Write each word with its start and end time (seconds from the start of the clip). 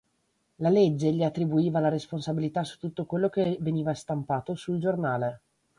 La 0.55 0.67
legge 0.69 1.11
gli 1.13 1.21
attribuiva 1.21 1.79
la 1.79 1.87
responsabilità 1.87 2.63
su 2.63 2.79
tutto 2.79 3.05
quello 3.05 3.29
che 3.29 3.57
veniva 3.59 3.93
stampato 3.93 4.55
sul 4.55 4.79
giornale. 4.79 5.41